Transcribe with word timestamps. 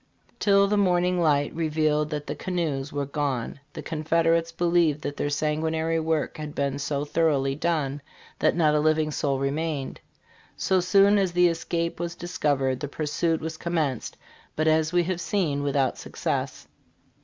"Till 0.39 0.67
the 0.67 0.77
morning 0.79 1.21
light 1.21 1.53
revealed 1.53 2.09
that 2.09 2.25
the 2.25 2.33
canoes 2.33 2.91
were 2.91 3.05
gone 3.05 3.59
the 3.73 3.83
confed 3.83 4.25
erates 4.25 4.51
believed 4.57 5.03
that 5.03 5.15
their 5.15 5.29
sanguinary 5.29 5.99
work 5.99 6.37
had 6.37 6.55
been 6.55 6.79
so 6.79 7.05
thoroughly 7.05 7.53
done 7.53 8.01
that 8.39 8.55
not 8.55 8.73
a 8.73 8.79
living 8.79 9.11
soul 9.11 9.37
remained. 9.37 10.01
So 10.57 10.79
soon 10.79 11.19
as 11.19 11.33
the 11.33 11.49
escape 11.49 11.99
was 11.99 12.15
discovered, 12.15 12.79
the 12.79 12.87
pur 12.87 13.05
suit 13.05 13.41
was 13.41 13.57
commenced, 13.57 14.17
but 14.55 14.67
as 14.67 14.91
we 14.91 15.03
have 15.03 15.21
seen, 15.21 15.61
without 15.61 15.99
success. 15.99 16.67